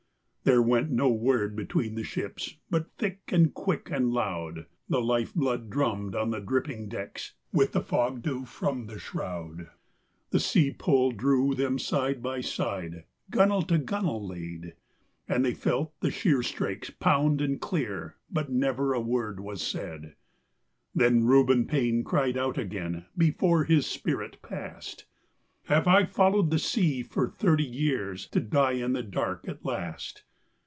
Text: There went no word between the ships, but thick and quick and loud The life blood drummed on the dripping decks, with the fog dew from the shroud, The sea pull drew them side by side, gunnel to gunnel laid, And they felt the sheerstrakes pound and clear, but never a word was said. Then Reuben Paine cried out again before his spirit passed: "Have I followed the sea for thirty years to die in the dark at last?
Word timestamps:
There 0.43 0.63
went 0.63 0.89
no 0.89 1.07
word 1.07 1.55
between 1.55 1.93
the 1.93 2.03
ships, 2.03 2.55
but 2.71 2.89
thick 2.97 3.21
and 3.27 3.53
quick 3.53 3.91
and 3.91 4.09
loud 4.11 4.65
The 4.89 4.99
life 4.99 5.35
blood 5.35 5.69
drummed 5.69 6.15
on 6.15 6.31
the 6.31 6.39
dripping 6.41 6.89
decks, 6.89 7.35
with 7.53 7.73
the 7.73 7.79
fog 7.81 8.23
dew 8.23 8.45
from 8.45 8.87
the 8.87 8.97
shroud, 8.97 9.69
The 10.31 10.39
sea 10.39 10.71
pull 10.71 11.11
drew 11.11 11.53
them 11.53 11.77
side 11.77 12.23
by 12.23 12.41
side, 12.41 13.03
gunnel 13.29 13.61
to 13.61 13.77
gunnel 13.77 14.27
laid, 14.27 14.73
And 15.27 15.45
they 15.45 15.53
felt 15.53 15.93
the 15.99 16.09
sheerstrakes 16.09 16.89
pound 16.89 17.39
and 17.39 17.61
clear, 17.61 18.15
but 18.31 18.49
never 18.51 18.93
a 18.93 18.99
word 18.99 19.39
was 19.39 19.61
said. 19.61 20.15
Then 20.95 21.23
Reuben 21.23 21.67
Paine 21.67 22.03
cried 22.03 22.35
out 22.35 22.57
again 22.57 23.05
before 23.15 23.65
his 23.65 23.85
spirit 23.85 24.41
passed: 24.41 25.05
"Have 25.65 25.87
I 25.87 26.03
followed 26.05 26.49
the 26.49 26.59
sea 26.59 27.03
for 27.03 27.29
thirty 27.29 27.63
years 27.63 28.25
to 28.29 28.39
die 28.39 28.73
in 28.73 28.93
the 28.93 29.03
dark 29.03 29.47
at 29.47 29.63
last? 29.63 30.23